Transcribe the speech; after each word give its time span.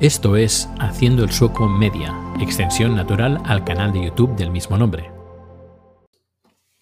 Esto 0.00 0.34
es 0.34 0.68
Haciendo 0.80 1.22
el 1.22 1.30
Sueco 1.30 1.68
Media, 1.68 2.12
extensión 2.40 2.96
natural 2.96 3.40
al 3.44 3.62
canal 3.62 3.92
de 3.92 4.06
YouTube 4.06 4.34
del 4.34 4.50
mismo 4.50 4.76
nombre. 4.76 5.12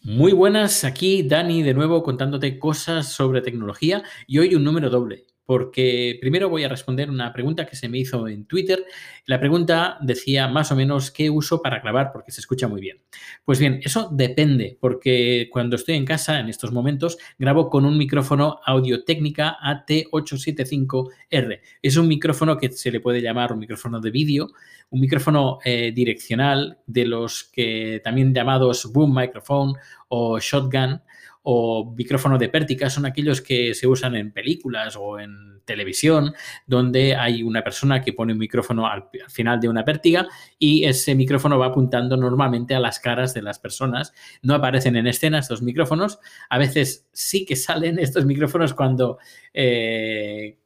Muy 0.00 0.33
buenas, 0.33 0.83
aquí 0.83 1.22
Dani 1.22 1.62
de 1.62 1.75
nuevo 1.75 2.03
contándote 2.03 2.59
cosas 2.59 3.12
sobre 3.12 3.43
tecnología 3.43 4.03
y 4.27 4.38
hoy 4.38 4.54
un 4.54 4.64
número 4.64 4.88
doble 4.88 5.27
porque 5.45 6.19
primero 6.21 6.49
voy 6.49 6.65
a 6.65 6.69
responder 6.69 7.11
una 7.11 7.33
pregunta 7.33 7.67
que 7.67 7.77
se 7.77 7.89
me 7.89 7.99
hizo 7.99 8.29
en 8.29 8.47
Twitter. 8.47 8.85
La 9.27 9.40
pregunta 9.40 9.99
decía 10.01 10.49
más 10.49 10.71
o 10.72 10.76
menos 10.76 11.11
qué 11.11 11.31
uso 11.31 11.61
para 11.63 11.81
grabar, 11.81 12.11
porque 12.13 12.31
se 12.31 12.40
escucha 12.40 12.69
muy 12.69 12.81
bien. 12.81 12.99
Pues 13.44 13.58
bien, 13.58 13.81
eso 13.83 14.08
depende, 14.13 14.79
porque 14.81 15.49
cuando 15.51 15.76
estoy 15.76 15.97
en 15.97 16.05
casa, 16.05 16.39
en 16.39 16.48
estos 16.48 16.73
momentos, 16.73 17.19
grabo 17.39 17.69
con 17.70 17.84
un 17.84 17.98
micrófono 17.98 18.61
Audio 18.65 19.05
Técnica 19.05 19.57
AT875R. 19.62 21.61
Es 21.83 21.97
un 21.97 22.09
micrófono 22.09 22.56
que 22.56 22.70
se 22.70 22.91
le 22.91 23.01
puede 23.01 23.20
llamar 23.20 23.52
un 23.52 23.59
micrófono 23.59 24.01
de 24.01 24.11
vídeo, 24.11 24.49
un 24.91 25.01
micrófono 25.01 25.59
eh, 25.65 25.93
direccional 25.95 26.79
de 26.87 27.07
los 27.07 27.45
que 27.45 28.01
también 28.05 28.33
llamados 28.35 28.93
boom 28.93 29.15
microphone 29.15 29.74
o 30.09 30.38
shotgun 30.38 31.01
o 31.42 31.92
micrófono 31.96 32.38
de 32.38 32.48
pértica 32.48 32.88
son 32.88 33.06
aquellos 33.06 33.41
que 33.41 33.74
se 33.74 33.87
usan 33.87 34.14
en 34.14 34.32
películas 34.32 34.96
o 34.96 35.19
en 35.19 35.52
televisión, 35.65 36.34
donde 36.66 37.16
hay 37.16 37.42
una 37.42 37.62
persona 37.62 38.01
que 38.01 38.12
pone 38.12 38.32
un 38.32 38.38
micrófono 38.38 38.87
al, 38.87 39.05
final 39.28 39.60
de 39.60 39.68
una 39.68 39.84
pértiga 39.84 40.27
y 40.59 40.84
ese 40.84 41.15
micrófono 41.15 41.59
va 41.59 41.66
apuntando 41.66 42.16
normalmente 42.16 42.74
a 42.74 42.80
las 42.80 43.01
caras 43.01 43.34
de 43.34 43.42
las 43.42 43.59
personas. 43.59 44.12
No 44.42 44.55
aparecen 44.55 44.96
en 44.96 45.06
escena 45.06 45.38
estos 45.38 45.62
micrófonos. 45.62 46.18
A 46.48 46.59
veces 46.59 47.09
sí 47.12 47.45
que 47.45 47.56
salen 47.56 47.98
estos 47.98 48.24
micrófonos 48.24 48.74
cuando, 48.74 49.18
eh, 49.52 50.59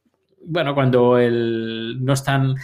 bueno, 0.44 0.74
cuando 0.74 1.18
el, 1.18 1.98
no 2.04 2.12
están 2.12 2.54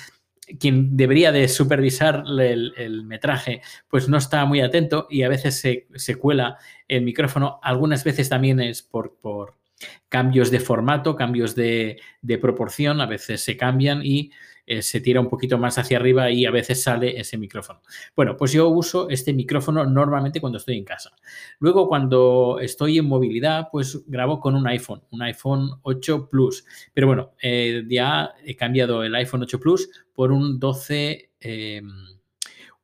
quien 0.58 0.96
debería 0.96 1.32
de 1.32 1.48
supervisar 1.48 2.24
el, 2.26 3.04
metraje, 3.04 3.62
pues 3.88 4.08
no 4.08 4.16
está 4.16 4.44
muy 4.44 4.60
atento 4.60 5.06
y 5.10 5.22
a 5.22 5.28
veces 5.28 5.60
se, 5.60 6.14
cuela 6.16 6.58
el 6.88 7.02
micrófono. 7.02 7.60
Algunas 7.62 8.04
veces 8.04 8.28
también 8.28 8.60
es 8.60 8.82
por, 8.82 9.16
por 9.20 9.56
cambios 10.08 10.50
de 10.50 10.60
formato, 10.60 11.16
cambios 11.16 11.54
de, 11.54 12.00
de, 12.20 12.38
proporción, 12.38 13.00
a 13.00 13.06
veces 13.06 13.42
se 13.42 13.56
cambian 13.56 14.00
y 14.04 14.30
eh, 14.64 14.80
se 14.82 15.00
tira 15.00 15.20
un 15.20 15.28
poquito 15.28 15.58
más 15.58 15.76
hacia 15.78 15.96
arriba 15.96 16.30
y 16.30 16.46
a 16.46 16.50
veces 16.50 16.82
sale 16.82 17.18
ese 17.18 17.36
micrófono. 17.36 17.82
Bueno, 18.14 18.36
pues 18.36 18.52
yo 18.52 18.68
uso 18.68 19.08
este 19.08 19.32
micrófono 19.32 19.84
normalmente 19.84 20.40
cuando 20.40 20.58
estoy 20.58 20.78
en 20.78 20.84
casa. 20.84 21.10
Luego, 21.58 21.88
cuando 21.88 22.58
estoy 22.60 22.98
en 22.98 23.06
movilidad, 23.06 23.68
pues 23.72 24.02
grabo 24.06 24.38
con 24.38 24.54
un 24.54 24.66
iPhone, 24.68 25.02
un 25.10 25.22
iPhone 25.22 25.70
8 25.82 26.28
Plus. 26.30 26.64
Pero 26.94 27.08
bueno, 27.08 27.32
eh, 27.42 27.82
ya 27.88 28.30
he 28.44 28.54
cambiado 28.54 29.02
el 29.02 29.14
iPhone 29.16 29.42
8 29.42 29.58
Plus 29.58 29.88
por 30.14 30.30
un 30.30 30.60
12, 30.60 31.30
em, 31.40 31.90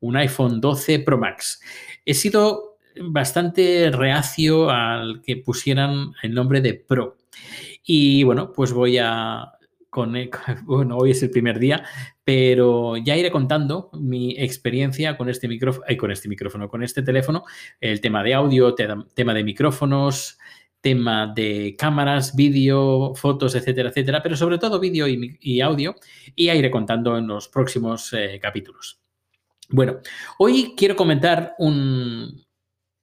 un 0.00 0.16
iPhone 0.16 0.60
12 0.60 0.98
Pro 1.00 1.16
Max. 1.16 1.60
He 2.04 2.14
sido 2.14 2.78
bastante 3.00 3.90
reacio 3.92 4.70
al 4.70 5.22
que 5.22 5.36
pusieran 5.36 6.12
el 6.22 6.34
nombre 6.34 6.60
de 6.60 6.74
Pro. 6.74 7.16
Y 7.84 8.24
bueno, 8.24 8.52
pues 8.52 8.72
voy 8.72 8.98
a 8.98 9.57
con, 9.90 10.14
bueno, 10.64 10.96
hoy 10.96 11.12
es 11.12 11.22
el 11.22 11.30
primer 11.30 11.58
día, 11.58 11.84
pero 12.24 12.96
ya 12.96 13.16
iré 13.16 13.30
contando 13.30 13.90
mi 13.94 14.34
experiencia 14.38 15.16
con 15.16 15.28
este 15.28 15.48
micrófono, 15.48 15.86
con 15.98 16.10
este 16.10 16.28
micrófono, 16.28 16.68
con 16.68 16.82
este 16.82 17.02
teléfono, 17.02 17.44
el 17.80 18.00
tema 18.00 18.22
de 18.22 18.34
audio, 18.34 18.74
tema 18.74 19.34
de 19.34 19.44
micrófonos, 19.44 20.38
tema 20.80 21.32
de 21.34 21.74
cámaras, 21.76 22.36
vídeo, 22.36 23.14
fotos, 23.14 23.54
etcétera, 23.54 23.88
etcétera, 23.90 24.22
pero 24.22 24.36
sobre 24.36 24.58
todo 24.58 24.78
vídeo 24.78 25.06
y, 25.08 25.60
audio, 25.60 25.96
y 26.34 26.50
iré 26.50 26.70
contando 26.70 27.18
en 27.18 27.26
los 27.26 27.48
próximos 27.48 28.12
eh, 28.12 28.38
capítulos. 28.40 29.00
Bueno, 29.70 29.98
hoy 30.38 30.74
quiero 30.76 30.96
comentar 30.96 31.54
un, 31.58 32.47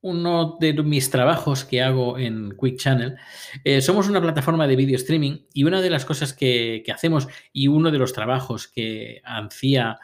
uno 0.06 0.58
de 0.60 0.74
mis 0.84 1.10
trabajos 1.10 1.66
que 1.66 1.82
hago 1.82 2.20
en 2.20 2.56
Quick 2.62 2.78
Channel, 2.78 3.16
eh, 3.64 3.82
somos 3.82 4.08
una 4.08 4.22
plataforma 4.22 4.68
de 4.68 4.76
video 4.76 4.98
streaming 4.98 5.40
y 5.52 5.64
una 5.64 5.82
de 5.82 5.90
las 5.90 6.06
cosas 6.06 6.32
que, 6.32 6.84
hacemos 6.94 7.28
y 7.52 7.70
uno 7.70 7.90
de 7.90 7.98
los 7.98 8.14
trabajos 8.14 8.68
que 8.68 9.24
hacía 9.26 9.98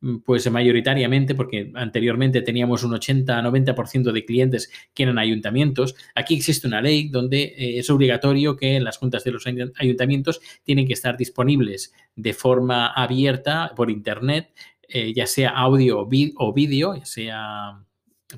mm, 0.00 0.18
pues 0.18 0.48
mayoritariamente, 0.48 1.34
porque 1.34 1.72
anteriormente 1.74 2.40
teníamos 2.42 2.84
un 2.84 2.92
80-90% 2.92 4.12
de 4.12 4.24
clientes 4.24 4.70
que 4.94 5.02
eran 5.02 5.18
ayuntamientos. 5.18 5.96
Aquí 6.14 6.36
existe 6.36 6.68
una 6.68 6.80
ley 6.80 7.08
donde 7.08 7.42
eh, 7.42 7.78
es 7.80 7.90
obligatorio 7.90 8.56
que 8.56 8.78
las 8.78 8.98
juntas 8.98 9.24
de 9.24 9.32
los 9.32 9.44
ayuntamientos 9.44 10.40
tienen 10.62 10.86
que 10.86 10.92
estar 10.92 11.16
disponibles 11.16 11.92
de 12.14 12.32
forma 12.32 12.92
abierta 12.92 13.72
por 13.74 13.90
Internet, 13.90 14.52
eh, 14.88 15.12
ya 15.12 15.26
sea 15.26 15.50
audio 15.50 16.06
o 16.36 16.52
vídeo, 16.52 16.94
ya 16.94 17.04
sea 17.04 17.87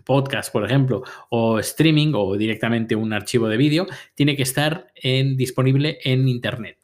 podcast, 0.04 0.52
por 0.52 0.64
ejemplo, 0.64 1.02
o 1.30 1.58
streaming 1.58 2.12
o 2.14 2.36
directamente 2.36 2.94
un 2.94 3.12
archivo 3.12 3.48
de 3.48 3.56
vídeo, 3.56 3.86
tiene 4.14 4.36
que 4.36 4.42
estar 4.42 4.92
en, 4.94 5.36
disponible 5.36 5.98
en 6.04 6.28
Internet 6.28 6.80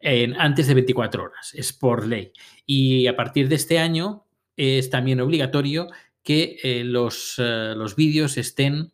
en, 0.00 0.38
antes 0.40 0.66
de 0.66 0.74
24 0.74 1.24
horas. 1.24 1.54
Es 1.54 1.72
por 1.72 2.06
ley. 2.06 2.32
Y 2.66 3.06
a 3.06 3.16
partir 3.16 3.48
de 3.48 3.56
este 3.56 3.78
año 3.78 4.24
es 4.56 4.90
también 4.90 5.20
obligatorio 5.20 5.88
que 6.22 6.58
eh, 6.62 6.84
los, 6.84 7.34
eh, 7.38 7.74
los 7.76 7.96
vídeos 7.96 8.36
estén 8.36 8.92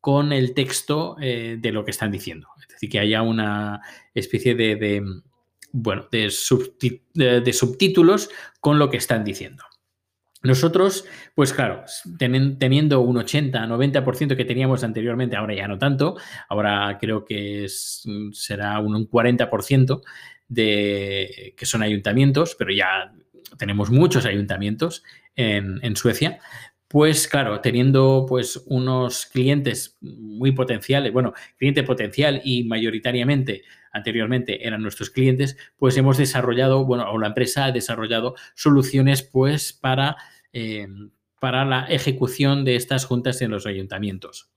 con 0.00 0.32
el 0.32 0.54
texto 0.54 1.16
eh, 1.20 1.56
de 1.58 1.72
lo 1.72 1.84
que 1.84 1.90
están 1.90 2.10
diciendo. 2.10 2.48
Es 2.60 2.68
decir, 2.68 2.90
que 2.90 3.00
haya 3.00 3.22
una 3.22 3.80
especie 4.14 4.54
de, 4.54 5.02
bueno, 5.72 6.06
de 6.10 6.30
subtítulos 7.52 8.30
con 8.60 8.78
lo 8.78 8.88
que 8.88 8.98
están 8.98 9.24
diciendo. 9.24 9.64
Nosotros, 10.46 11.04
pues 11.34 11.52
claro, 11.52 11.84
teniendo 12.18 13.00
un 13.00 13.16
80-90% 13.16 14.36
que 14.36 14.44
teníamos 14.44 14.84
anteriormente, 14.84 15.36
ahora 15.36 15.54
ya 15.54 15.66
no 15.66 15.78
tanto, 15.78 16.16
ahora 16.48 16.96
creo 17.00 17.24
que 17.24 17.66
será 17.68 18.78
un 18.78 19.10
40% 19.10 20.02
de 20.48 21.54
que 21.56 21.66
son 21.66 21.82
ayuntamientos, 21.82 22.54
pero 22.56 22.72
ya 22.72 23.12
tenemos 23.58 23.90
muchos 23.90 24.24
ayuntamientos 24.24 25.02
en, 25.34 25.96
Suecia, 25.96 26.38
pues 26.88 27.26
claro, 27.26 27.60
teniendo 27.60 28.24
pues 28.28 28.62
unos 28.66 29.26
clientes 29.26 29.98
muy 30.00 30.52
potenciales, 30.52 31.12
bueno, 31.12 31.34
cliente 31.58 31.82
potencial 31.82 32.40
y 32.44 32.64
mayoritariamente 32.64 33.62
anteriormente 33.92 34.66
eran 34.66 34.82
nuestros 34.82 35.10
clientes, 35.10 35.56
pues 35.76 35.96
hemos 35.96 36.18
desarrollado, 36.18 36.84
bueno, 36.84 37.10
o 37.10 37.18
la 37.18 37.28
empresa 37.28 37.64
ha 37.64 37.72
desarrollado 37.72 38.34
soluciones 38.54 39.22
pues 39.22 39.72
para 39.72 40.16
Em, 40.58 41.10
para 41.38 41.66
la 41.66 41.84
ejecución 41.84 42.64
de 42.64 42.76
estas 42.76 43.04
juntas 43.04 43.42
en 43.42 43.50
los 43.50 43.66
ayuntamientos. 43.66 44.50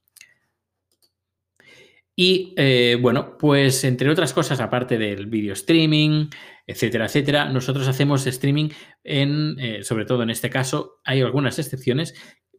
Y 2.15 2.53
eh, 2.55 2.97
bueno, 3.01 3.37
pues 3.37 3.83
entre 3.83 4.09
otras 4.09 4.33
cosas, 4.33 4.61
aparte 4.61 4.97
del 4.97 5.25
video 5.25 5.51
streaming, 5.51 6.27
etcétera, 6.65 7.07
etcétera, 7.07 7.49
nosotros 7.49 7.85
hacemos 7.89 8.25
streaming 8.25 8.69
en, 9.03 9.59
eh, 9.59 9.83
sobre 9.83 10.05
todo 10.05 10.23
en 10.23 10.29
este 10.29 10.49
caso, 10.49 11.01
hay 11.03 11.19
algunas 11.19 11.59
excepciones, 11.59 12.15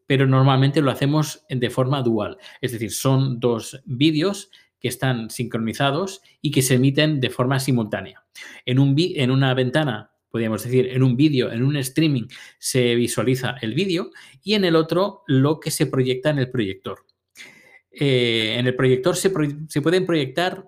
pero 0.07 0.27
normalmente 0.27 0.83
lo 0.83 0.91
hacemos 0.91 1.47
de 1.49 1.71
forma 1.71 2.03
dual. 2.03 2.37
Es 2.61 2.73
decir, 2.73 2.93
son 2.93 3.41
dos 3.41 3.81
vídeos 3.87 4.51
que 4.79 4.89
están 4.89 5.31
sincronizados 5.31 6.21
y 6.43 6.51
que 6.51 6.61
se 6.61 6.75
emiten 6.75 7.21
de 7.21 7.31
forma 7.31 7.59
simultánea. 7.59 8.23
En, 8.67 8.79
un, 8.79 8.95
en 8.99 9.31
una 9.31 9.55
ventana 9.55 10.11
podríamos 10.31 10.63
decir, 10.63 10.89
en 10.89 11.03
un 11.03 11.17
vídeo, 11.17 11.51
en 11.51 11.65
un 11.65 11.77
streaming, 11.77 12.27
se 12.59 12.95
visualiza 12.95 13.57
el 13.61 13.75
vídeo 13.75 14.11
y 14.43 14.55
en 14.55 14.65
el 14.65 14.77
otro 14.77 15.23
lo 15.27 15.61
que 15.61 15.71
se 15.71 15.87
proyecta 15.87 16.31
en 16.31 16.39
el 16.39 16.51
proyector. 16.51 17.05
Eh, 17.91 18.57
en 18.59 18.67
el 18.67 18.77
proyector 18.77 19.17
se, 19.17 19.31
pueden 19.31 20.07
proyectar 20.07 20.65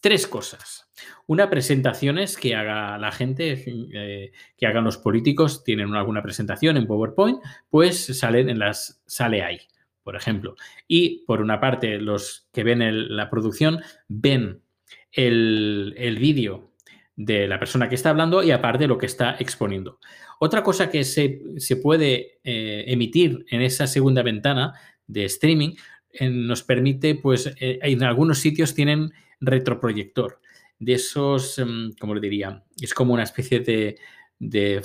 tres 0.00 0.26
cosas. 0.26 0.90
Una, 1.26 1.50
presentaciones 1.50 2.36
que 2.36 2.54
haga 2.54 2.98
la 2.98 3.10
gente, 3.10 3.64
eh, 3.94 4.32
que 4.56 4.66
hagan 4.66 4.84
los 4.84 4.98
políticos, 4.98 5.64
tienen 5.64 5.94
alguna 5.94 6.22
presentación 6.22 6.76
en 6.76 6.86
PowerPoint, 6.86 7.40
pues 7.70 8.18
salen 8.18 8.48
en 8.48 8.58
las, 8.58 9.02
sale 9.06 9.42
ahí, 9.42 9.60
por 10.02 10.16
ejemplo. 10.16 10.54
Y 10.86 11.24
por 11.24 11.40
una 11.40 11.58
parte, 11.58 11.98
los 11.98 12.48
que 12.52 12.62
ven 12.62 13.16
la 13.16 13.30
producción 13.30 13.80
ven 14.08 14.62
el, 15.10 15.94
el 15.96 16.18
vídeo 16.18 16.75
de 17.16 17.48
la 17.48 17.58
persona 17.58 17.88
que 17.88 17.94
está 17.94 18.10
hablando 18.10 18.42
y 18.42 18.50
aparte 18.50 18.86
lo 18.86 18.98
que 18.98 19.06
está 19.06 19.36
exponiendo. 19.38 19.98
Otra 20.38 20.62
cosa 20.62 20.90
que 20.90 21.02
se, 21.02 21.40
puede 21.82 22.38
eh, 22.44 22.84
emitir 22.86 23.46
en 23.48 23.62
esa 23.62 23.86
segunda 23.86 24.22
ventana 24.22 24.74
de 25.06 25.24
streaming 25.24 25.74
eh, 26.12 26.28
nos 26.28 26.62
permite, 26.62 27.14
pues 27.14 27.46
eh, 27.58 27.78
en 27.82 28.02
algunos 28.02 28.38
sitios 28.38 28.74
tienen 28.74 29.12
retroproyector. 29.40 30.40
De 30.78 30.92
esos, 30.92 31.58
em, 31.58 31.94
como 31.98 32.14
le 32.14 32.20
diría? 32.20 32.62
Es 32.80 32.92
como 32.92 33.14
una 33.14 33.22
especie 33.22 33.60
de, 33.60 33.96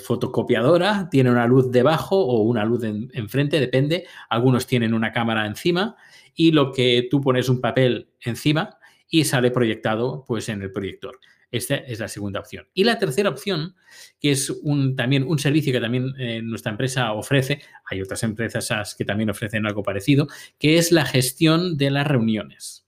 fotocopiadora, 0.02 1.08
tiene 1.10 1.30
una 1.30 1.46
luz 1.46 1.70
debajo 1.70 2.16
o 2.16 2.40
una 2.40 2.64
luz 2.64 2.82
enfrente, 2.84 3.60
depende. 3.60 4.06
Algunos 4.30 4.66
tienen 4.66 4.94
una 4.94 5.12
cámara 5.12 5.46
encima 5.46 5.96
y 6.34 6.52
lo 6.52 6.72
que 6.72 7.08
tú 7.10 7.20
pones 7.20 7.50
un 7.50 7.60
papel 7.60 8.08
encima 8.22 8.78
y 9.10 9.24
sale 9.24 9.50
proyectado 9.50 10.24
pues 10.26 10.48
en 10.48 10.62
el 10.62 10.72
proyector. 10.72 11.20
Esta 11.52 11.76
es 11.76 12.00
la 12.00 12.08
segunda 12.08 12.40
opción. 12.40 12.66
Y 12.72 12.84
la 12.84 12.98
tercera 12.98 13.28
opción, 13.28 13.76
que 14.18 14.32
es 14.32 14.52
también 14.96 15.22
un 15.22 15.38
servicio 15.38 15.72
que 15.72 15.80
también 15.80 16.14
eh, 16.18 16.40
nuestra 16.42 16.72
empresa 16.72 17.12
ofrece, 17.12 17.60
hay 17.84 18.00
otras 18.00 18.22
empresas 18.22 18.94
que 18.96 19.04
también 19.04 19.28
ofrecen 19.28 19.66
algo 19.66 19.82
parecido, 19.82 20.26
que 20.58 20.78
es 20.78 20.90
la 20.90 21.04
gestión 21.04 21.76
de 21.76 21.90
las 21.90 22.06
reuniones. 22.06 22.86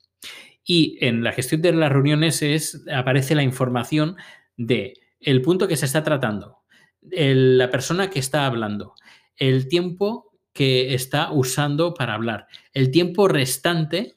Y 0.65 0.97
en 1.01 1.23
la 1.23 1.33
gestión 1.33 1.61
de 1.61 1.75
las 1.75 1.93
reuniones 1.93 2.41
es, 2.41 2.83
aparece 2.91 3.35
la 3.35 3.43
información 3.43 4.17
de 4.57 4.95
el 5.21 5.43
punto 5.43 5.69
que 5.69 5.77
se 5.77 5.85
está 5.85 6.03
tratando, 6.03 6.63
la 7.03 7.71
persona 7.71 8.09
que 8.09 8.19
está 8.19 8.47
hablando, 8.47 8.95
el 9.37 9.69
tiempo 9.69 10.33
que 10.55 10.95
está 10.95 11.33
usando 11.33 11.93
para 11.93 12.15
hablar, 12.15 12.47
el 12.73 12.91
tiempo 12.91 13.29
restante 13.29 14.15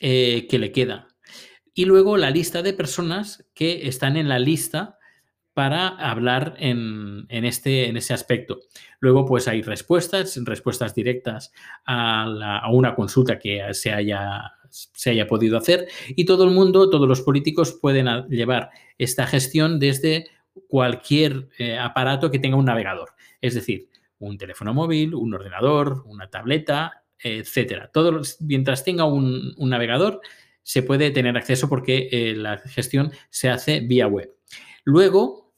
eh, 0.00 0.46
que 0.48 0.58
le 0.60 0.70
queda. 0.70 1.09
Y 1.74 1.84
luego 1.84 2.16
la 2.16 2.30
lista 2.30 2.62
de 2.62 2.72
personas 2.72 3.46
que 3.54 3.86
están 3.88 4.16
en 4.16 4.28
la 4.28 4.38
lista 4.38 4.98
para 5.54 5.88
hablar 5.88 6.54
en, 6.58 7.26
este, 7.28 7.88
en 7.88 7.96
ese 7.96 8.14
aspecto. 8.14 8.60
Luego, 9.00 9.26
pues 9.26 9.48
hay 9.48 9.62
respuestas, 9.62 10.38
respuestas 10.44 10.94
directas 10.94 11.52
a, 11.84 12.68
una 12.72 12.94
consulta 12.94 13.38
que 13.38 13.74
se 13.74 13.92
haya, 13.92 14.52
se 14.70 15.10
haya 15.10 15.26
podido 15.26 15.58
hacer 15.58 15.88
y 16.10 16.24
todo 16.24 16.44
el 16.44 16.50
mundo, 16.50 16.88
todos 16.88 17.08
los 17.08 17.22
políticos 17.22 17.76
pueden 17.80 18.06
llevar 18.28 18.70
esta 18.96 19.26
gestión 19.26 19.78
desde 19.78 20.28
cualquier 20.68 21.48
eh, 21.58 21.78
aparato 21.78 22.30
que 22.30 22.38
tenga 22.38 22.56
un 22.56 22.64
navegador. 22.66 23.10
Es 23.40 23.54
decir, 23.54 23.88
un 24.18 24.38
teléfono 24.38 24.72
móvil, 24.72 25.14
un 25.14 25.34
ordenador, 25.34 26.04
una 26.06 26.28
tableta, 26.28 27.04
etcétera. 27.22 27.90
Todo, 27.92 28.20
mientras 28.40 28.84
tenga 28.84 29.04
un, 29.04 29.54
navegador, 29.58 30.20
se 30.62 30.82
puede 30.82 31.10
tener 31.10 31.36
acceso 31.36 31.68
porque 31.68 32.08
eh, 32.10 32.34
la 32.34 32.58
gestión 32.58 33.12
se 33.30 33.48
hace 33.48 33.80
vía 33.80 34.06
web. 34.06 34.30
Luego, 34.84 35.54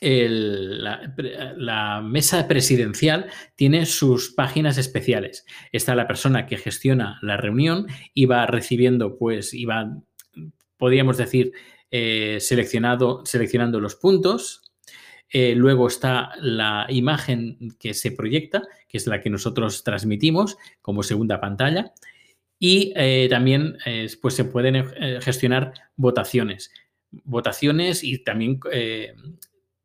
la, 0.00 2.00
mesa 2.02 2.48
presidencial 2.48 3.30
tiene 3.54 3.86
sus 3.86 4.32
páginas 4.32 4.78
especiales. 4.78 5.46
Está 5.70 5.94
la 5.94 6.08
persona 6.08 6.46
que 6.46 6.56
gestiona 6.56 7.18
la 7.22 7.36
reunión 7.36 7.86
y 8.14 8.26
va 8.26 8.46
recibiendo, 8.46 9.16
pues, 9.16 9.54
y 9.54 9.64
va, 9.64 9.96
podríamos 10.76 11.18
decir, 11.18 11.52
eh, 11.90 12.38
seleccionado, 12.40 13.24
seleccionando 13.24 13.80
los 13.80 13.94
puntos, 13.94 14.62
eh, 15.32 15.54
luego 15.54 15.86
está 15.86 16.32
la 16.40 16.86
imagen 16.90 17.56
que 17.78 17.94
se 17.94 18.12
proyecta, 18.12 18.62
que 18.86 18.98
es 18.98 19.06
la 19.06 19.20
que 19.20 19.30
nosotros 19.30 19.82
transmitimos 19.82 20.58
como 20.82 21.02
segunda 21.02 21.40
pantalla. 21.40 21.92
Y 22.64 22.92
eh, 22.94 23.26
también 23.28 23.76
pues 24.20 24.34
se 24.34 24.44
pueden 24.44 24.86
gestionar 25.20 25.72
votaciones. 25.96 26.70
Votaciones 27.24 28.04
y 28.04 28.22
también, 28.22 28.60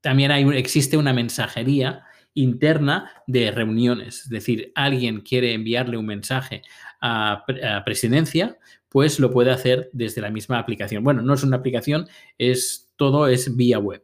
también 0.02 0.30
hay, 0.30 0.48
existe 0.56 0.96
una 0.96 1.12
mensajería 1.12 2.04
interna 2.36 3.12
de 3.26 3.50
reuniones. 3.50 4.26
Es 4.26 4.30
decir, 4.30 4.72
alguien 4.76 5.22
quiere 5.22 5.56
enviarle 5.56 5.98
un 5.98 6.06
mensaje 6.06 6.62
a, 7.02 7.44
a, 7.64 7.84
presidencia, 7.84 8.60
pues 8.90 9.20
lo 9.20 9.32
puede 9.32 9.50
hacer 9.50 9.90
desde 9.92 10.22
la 10.22 10.30
misma 10.30 10.60
aplicación. 10.60 11.04
Bueno, 11.04 11.24
no 11.24 11.34
es 11.34 11.44
una 11.44 11.58
aplicación, 11.58 12.08
es 12.38 12.94
todo 12.96 13.28
es 13.28 13.56
vía 13.56 13.80
web. 13.80 14.04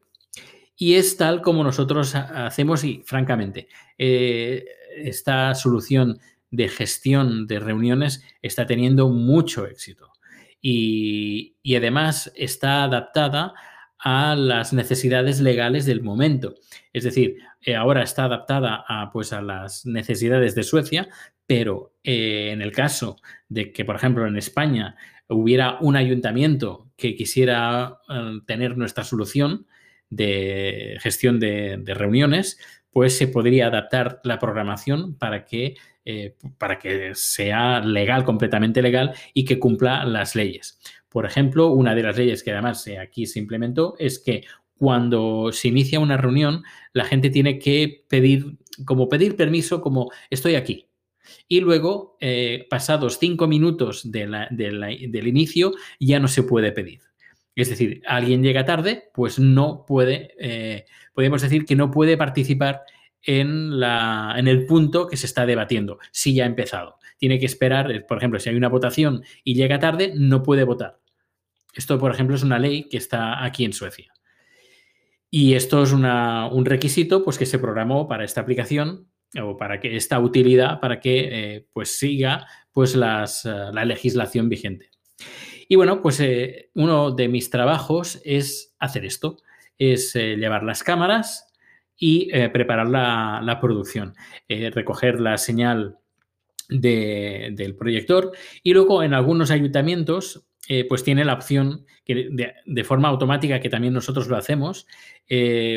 Y 0.76 0.96
es 0.96 1.16
tal 1.18 1.42
como 1.42 1.64
nosotros 1.64 2.16
hacemos 2.16 2.84
y, 2.84 3.04
francamente, 3.06 3.68
eh, 3.98 4.66
esta 4.98 5.54
solución 5.54 6.20
de 6.54 6.70
gestión 6.70 7.48
de 7.48 7.60
reuniones 7.60 8.24
está 8.44 8.68
teniendo 8.68 9.10
mucho 9.10 9.66
éxito. 9.66 10.12
Y, 10.62 11.56
además 11.76 12.32
está 12.36 12.84
adaptada 12.84 13.56
a 13.98 14.36
las 14.36 14.72
necesidades 14.72 15.42
legales 15.42 15.88
del 15.88 16.04
momento. 16.04 16.54
Es 16.94 17.06
decir, 17.06 17.38
eh, 17.62 17.76
ahora 17.76 18.04
está 18.04 18.26
adaptada 18.26 18.86
a, 18.88 19.12
pues, 19.12 19.34
a 19.34 19.42
las 19.42 19.88
necesidades 19.88 20.54
de 20.54 20.62
Suecia, 20.64 21.10
pero 21.48 21.96
eh, 22.04 22.52
en 22.52 22.62
el 22.62 22.72
caso 22.72 23.18
de 23.50 23.72
que, 23.72 23.84
por 23.84 23.96
ejemplo, 23.96 24.28
en 24.28 24.38
España 24.38 24.96
hubiera 25.28 25.80
un 25.82 25.96
ayuntamiento 25.96 26.92
que 26.96 27.16
quisiera 27.16 27.98
tener 28.46 28.78
nuestra 28.78 29.04
solución, 29.04 29.66
de 30.16 30.98
gestión 31.02 31.40
de, 31.40 31.82
reuniones, 31.88 32.60
pues 32.94 33.18
se 33.18 33.28
podría 33.28 33.68
adaptar 33.68 34.22
la 34.24 34.40
programación 34.40 35.18
para 35.18 35.46
que, 35.46 35.76
eh, 36.06 36.38
para 36.58 36.80
que 36.80 37.16
sea 37.16 37.82
legal, 37.82 38.24
completamente 38.24 38.82
legal 38.82 39.14
y 39.34 39.44
que 39.44 39.60
cumpla 39.60 40.06
las 40.06 40.36
leyes. 40.36 40.80
Por 41.10 41.26
ejemplo, 41.26 41.68
una 41.68 41.96
de 41.96 42.04
las 42.04 42.18
leyes 42.18 42.44
que 42.44 42.52
además 42.52 42.88
aquí 43.02 43.26
se 43.26 43.40
implementó 43.40 43.96
es 44.00 44.20
que 44.20 44.44
cuando 44.78 45.52
se 45.52 45.70
inicia 45.70 46.00
una 46.00 46.18
reunión, 46.18 46.64
la 46.94 47.06
gente 47.06 47.30
tiene 47.30 47.60
que 47.60 48.06
pedir, 48.08 48.58
como 48.86 49.10
pedir 49.10 49.36
permiso, 49.36 49.82
como 49.82 50.12
estoy 50.30 50.56
aquí. 50.56 50.90
Y 51.48 51.62
luego, 51.62 52.18
eh, 52.20 52.68
pasados 52.70 53.18
cinco 53.20 53.48
minutos 53.48 54.12
del 54.12 55.28
inicio, 55.28 55.74
ya 56.00 56.20
no 56.20 56.28
se 56.28 56.44
puede 56.44 56.72
pedir. 56.72 57.02
Es 57.56 57.70
decir, 57.70 58.02
alguien 58.08 58.42
llega 58.42 58.66
tarde, 58.66 59.12
pues 59.14 59.38
no 59.38 59.86
puede, 59.86 60.34
eh, 60.40 60.86
podemos 61.14 61.42
decir 61.42 61.66
que 61.66 61.76
no 61.76 61.92
puede 61.92 62.18
participar 62.18 62.82
en, 63.22 63.80
la, 63.80 64.34
en 64.38 64.48
el 64.48 64.66
punto 64.66 65.08
que 65.08 65.18
se 65.18 65.28
está 65.28 65.46
debatiendo, 65.46 66.00
si 66.12 66.34
ya 66.34 66.44
ha 66.44 66.48
empezado. 66.48 66.98
Tiene 67.18 67.40
que 67.40 67.46
esperar, 67.46 67.92
eh, 67.92 68.02
por 68.02 68.18
ejemplo, 68.18 68.40
si 68.40 68.50
hay 68.50 68.56
una 68.56 68.70
votación 68.70 69.24
y 69.44 69.54
llega 69.54 69.80
tarde, 69.80 70.14
no 70.16 70.42
puede 70.42 70.64
votar. 70.64 71.00
Esto, 71.76 72.00
por 72.00 72.12
ejemplo, 72.12 72.36
es 72.36 72.44
una 72.44 72.60
ley 72.60 72.88
que 72.90 72.98
está 72.98 73.44
aquí 73.44 73.66
en 73.66 73.74
Suecia. 73.74 74.12
Y 75.30 75.56
esto 75.56 75.82
es 75.82 75.92
un 75.92 76.66
requisito 76.66 77.24
pues, 77.24 77.40
que 77.40 77.48
se 77.48 77.58
programó 77.58 78.08
para 78.08 78.24
esta 78.24 78.42
aplicación 78.42 79.08
o 79.42 79.58
para 79.58 79.80
que 79.80 79.96
esta 79.96 80.20
utilidad 80.20 80.80
para 80.80 81.00
que 81.00 81.56
eh, 81.56 81.68
pues 81.74 81.98
siga 81.98 82.46
pues 82.72 82.96
las, 82.96 83.44
la 83.46 83.84
legislación 83.84 84.48
vigente. 84.48 84.92
Y 85.68 85.76
bueno, 85.76 86.02
pues 86.02 86.20
eh, 86.20 86.70
uno 86.76 87.12
de 87.12 87.28
mis 87.28 87.50
trabajos 87.50 88.22
es 88.24 88.76
hacer 88.80 89.06
esto, 89.06 89.38
es 89.78 90.16
eh, 90.16 90.36
llevar 90.36 90.64
las 90.64 90.84
cámaras 90.84 91.48
y 91.98 92.30
eh, 92.34 92.50
preparar 92.50 92.88
la, 92.88 93.58
producción, 93.62 94.14
recoger 94.48 95.20
la 95.20 95.38
señal 95.38 95.98
del 96.70 97.76
proyector 97.78 98.32
y 98.64 98.74
luego 98.74 99.04
en 99.04 99.14
algunos 99.14 99.52
ayuntamientos 99.52 100.48
pues 100.88 101.04
tiene 101.04 101.26
la 101.26 101.34
opción 101.34 101.86
que 102.06 102.30
de, 102.66 102.84
forma 102.86 103.10
automática, 103.10 103.60
que 103.60 103.70
también 103.70 103.94
nosotros 103.94 104.28
lo 104.28 104.38
hacemos, 104.38 104.88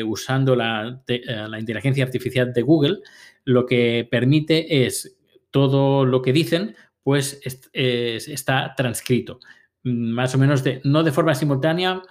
usando 0.05 0.55
la, 0.55 1.03
la, 1.07 1.59
inteligencia 1.59 2.05
artificial 2.05 2.53
de 2.53 2.61
Google, 2.61 2.99
lo 3.43 3.65
que 3.65 4.07
permite 4.09 4.85
es 4.85 5.17
todo 5.51 6.05
lo 6.05 6.21
que 6.21 6.31
dicen, 6.31 6.75
pues 7.03 7.41
está 7.73 8.73
transcrito 8.75 9.39
más 9.87 10.35
o 10.35 10.37
menos 10.37 10.63
de, 10.63 10.81
no 10.83 11.03
de 11.03 11.11
forma 11.11 11.35
simultánea, 11.35 12.01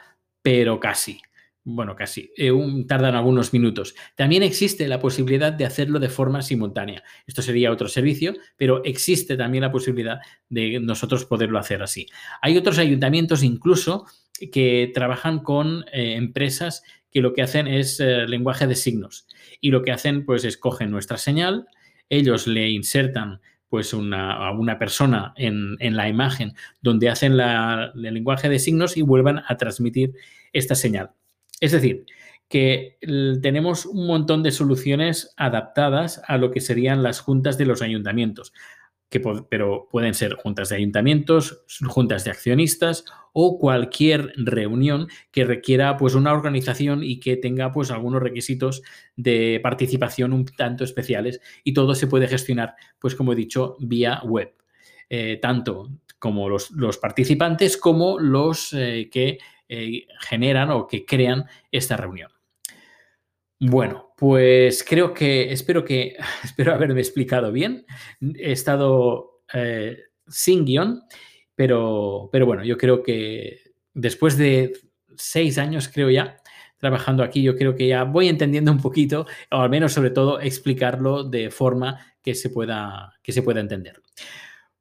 pero 0.42 0.80
casi. 0.80 1.20
Bueno, 1.68 1.96
casi. 1.96 2.30
Eh, 2.36 2.52
tardan 2.86 3.16
algunos 3.16 3.52
minutos. 3.52 3.96
También 4.14 4.44
existe 4.44 4.86
la 4.86 5.00
posibilidad 5.00 5.52
de 5.52 5.64
hacerlo 5.64 5.98
de 5.98 6.08
forma 6.08 6.40
simultánea. 6.40 7.02
Esto 7.26 7.42
sería 7.42 7.72
otro 7.72 7.88
servicio, 7.88 8.34
pero 8.56 8.84
existe 8.84 9.36
también 9.36 9.62
la 9.62 9.72
posibilidad 9.72 10.20
de 10.48 10.78
nosotros 10.78 11.24
poderlo 11.24 11.58
hacer 11.58 11.82
así. 11.82 12.06
Hay 12.40 12.56
otros 12.56 12.78
ayuntamientos 12.78 13.42
incluso 13.42 14.06
que 14.52 14.92
trabajan 14.94 15.40
con 15.40 15.84
eh, 15.92 16.14
empresas 16.14 16.84
que 17.10 17.20
lo 17.20 17.32
que 17.32 17.42
hacen 17.42 17.66
es 17.66 17.98
eh, 17.98 18.28
lenguaje 18.28 18.68
de 18.68 18.76
signos 18.76 19.26
y 19.60 19.70
lo 19.70 19.82
que 19.82 19.90
hacen 19.90 20.24
pues 20.24 20.44
es 20.44 20.56
cogen 20.56 20.90
nuestra 20.90 21.16
señal, 21.16 21.66
ellos 22.08 22.46
le 22.46 22.70
insertan 22.70 23.40
pues 23.68 23.92
una, 23.92 24.50
una 24.52 24.78
persona 24.78 25.34
en, 25.36 25.76
la 25.96 26.08
imagen 26.08 26.54
donde 26.80 27.08
hacen 27.08 27.38
el 27.38 27.92
lenguaje 27.94 28.48
de 28.48 28.58
signos 28.58 28.96
y 28.96 29.02
vuelvan 29.02 29.42
a 29.46 29.56
transmitir 29.56 30.14
esta 30.52 30.74
señal. 30.74 31.10
Es 31.60 31.72
decir, 31.72 32.06
que 32.48 32.98
tenemos 33.42 33.86
un 33.86 34.06
montón 34.06 34.42
de 34.42 34.52
soluciones 34.52 35.34
adaptadas 35.36 36.22
a 36.26 36.38
lo 36.38 36.50
que 36.52 36.60
serían 36.60 37.02
las 37.02 37.20
juntas 37.20 37.58
de 37.58 37.66
los 37.66 37.82
ayuntamientos 37.82 38.52
pero 39.48 39.88
pueden 39.90 40.14
ser 40.14 40.34
juntas 40.34 40.68
de 40.68 40.76
ayuntamientos, 40.76 41.64
juntas 41.86 42.24
de 42.24 42.30
accionistas 42.30 43.04
o 43.32 43.58
cualquier 43.58 44.32
reunión 44.36 45.08
que 45.30 45.44
requiera 45.44 45.96
pues 45.96 46.14
una 46.14 46.32
organización 46.32 47.02
y 47.02 47.20
que 47.20 47.36
tenga 47.36 47.72
pues 47.72 47.90
algunos 47.90 48.22
requisitos 48.22 48.82
de 49.14 49.60
participación 49.62 50.32
un 50.32 50.44
tanto 50.44 50.84
especiales 50.84 51.40
y 51.62 51.72
todo 51.72 51.94
se 51.94 52.06
puede 52.06 52.28
gestionar 52.28 52.74
pues 52.98 53.14
como 53.14 53.32
he 53.32 53.36
dicho 53.36 53.76
vía 53.78 54.20
web 54.24 54.54
eh, 55.08 55.38
tanto 55.40 55.90
como 56.18 56.48
los, 56.48 56.70
participantes 57.00 57.76
como 57.76 58.18
los 58.18 58.72
eh, 58.72 59.08
que 59.12 59.38
eh, 59.68 60.06
generan 60.20 60.70
o 60.70 60.86
que 60.86 61.04
crean 61.04 61.44
esta 61.70 61.96
reunión. 61.96 62.35
Bueno, 63.58 64.12
pues 64.16 64.84
creo 64.84 65.14
que, 65.14 65.52
espero 65.52 65.84
que, 65.84 66.16
espero 66.44 66.74
haberme 66.74 67.00
explicado 67.00 67.52
bien. 67.52 67.86
He 68.20 68.52
estado 68.52 69.42
eh, 69.52 69.98
sin 70.26 70.64
guion, 70.64 71.02
pero, 71.54 72.28
pero 72.32 72.46
bueno, 72.46 72.64
yo 72.64 72.76
creo 72.76 73.02
que 73.02 73.60
después 73.94 74.36
de 74.36 74.72
seis 75.16 75.58
años, 75.58 75.88
creo 75.88 76.10
ya, 76.10 76.36
trabajando 76.78 77.22
aquí. 77.22 77.42
Yo 77.42 77.56
creo 77.56 77.74
que 77.74 77.88
ya 77.88 78.04
voy 78.04 78.28
entendiendo 78.28 78.72
un 78.72 78.80
poquito, 78.80 79.26
o 79.50 79.56
al 79.56 79.70
menos 79.70 79.92
sobre 79.92 80.10
todo 80.10 80.40
explicarlo 80.40 81.24
de 81.24 81.50
forma 81.50 82.14
que 82.22 82.34
se 82.34 82.50
pueda, 82.50 83.14
que 83.22 83.32
se 83.32 83.42
pueda 83.42 83.60
entender. 83.60 84.02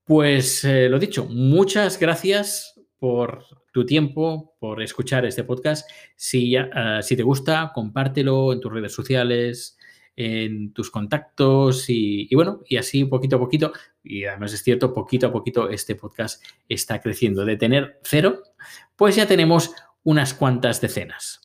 Pues 0.03 0.63
eh, 0.63 0.87
lo 0.89 0.99
dicho, 0.99 1.25
muchas 1.25 1.99
gracias 1.99 2.74
por 2.99 3.45
tu 3.71 3.85
tiempo, 3.85 4.55
por 4.59 4.81
escuchar 4.81 5.25
este 5.25 5.43
podcast. 5.43 5.89
Si, 6.15 6.57
uh, 6.57 7.01
si 7.01 7.15
te 7.15 7.23
gusta, 7.23 7.71
compártelo 7.73 8.53
en 8.53 8.59
tus 8.59 8.73
redes 8.73 8.93
sociales, 8.93 9.77
en 10.15 10.73
tus 10.73 10.89
contactos 10.89 11.89
y, 11.89 12.27
y, 12.29 12.35
bueno, 12.35 12.61
y 12.67 12.77
así 12.77 13.03
poquito 13.05 13.35
a 13.35 13.39
poquito, 13.39 13.73
y 14.03 14.25
además 14.25 14.53
es 14.53 14.63
cierto, 14.63 14.93
poquito 14.93 15.27
a 15.27 15.31
poquito 15.31 15.69
este 15.69 15.95
podcast 15.95 16.43
está 16.69 17.01
creciendo. 17.01 17.43
De 17.43 17.57
tener 17.57 17.99
cero, 18.03 18.43
pues 18.95 19.15
ya 19.15 19.27
tenemos 19.27 19.73
unas 20.03 20.33
cuantas 20.33 20.79
decenas. 20.79 21.41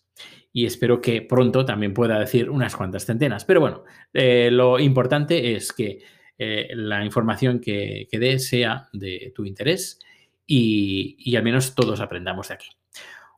Y 0.52 0.66
espero 0.66 1.00
que 1.00 1.22
pronto 1.22 1.64
también 1.64 1.94
pueda 1.94 2.18
decir 2.18 2.50
unas 2.50 2.76
cuantas 2.76 3.06
centenas. 3.06 3.44
Pero 3.44 3.60
bueno, 3.60 3.84
eh, 4.12 4.50
lo 4.50 4.78
importante 4.78 5.54
es 5.54 5.72
que 5.72 6.02
eh, 6.38 6.68
la 6.74 7.04
información 7.04 7.60
que, 7.60 8.08
que 8.10 8.18
dé 8.18 8.38
sea 8.38 8.88
de 8.92 9.32
tu 9.34 9.44
interés 9.44 9.98
y, 10.50 11.36
al 11.36 11.44
menos 11.44 11.74
todos 11.74 12.00
aprendamos 12.00 12.48
de 12.48 12.54
aquí. 12.54 12.68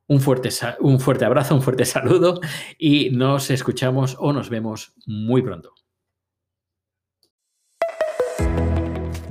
Un 0.07 0.21
fuerte, 0.21 0.49
un 0.81 0.99
fuerte 0.99 1.25
abrazo, 1.25 1.55
un 1.55 1.63
fuerte 1.63 1.85
saludo 1.87 2.41
y 2.79 3.11
nos 3.11 3.51
escuchamos 3.51 4.17
o 4.19 4.33
nos 4.33 4.49
vemos 4.49 4.95
muy 5.07 5.43
pronto. 5.43 5.75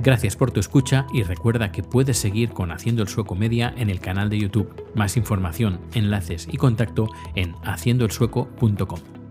Gracias 0.00 0.34
por 0.34 0.50
tu 0.50 0.58
escucha 0.58 1.06
y 1.12 1.22
recuerda 1.22 1.70
que 1.70 1.84
puedes 1.84 2.18
seguir 2.18 2.50
con 2.50 2.72
Haciendo 2.72 3.02
el 3.02 3.08
Sueco 3.08 3.36
Media 3.36 3.72
en 3.76 3.88
el 3.88 4.00
canal 4.00 4.30
de 4.30 4.38
YouTube. 4.38 4.84
Más 4.96 5.16
información, 5.16 5.80
enlaces 5.94 6.48
y 6.50 6.56
contacto 6.56 7.06
en 7.36 7.54
haciendoelsueco.com. 7.62 9.21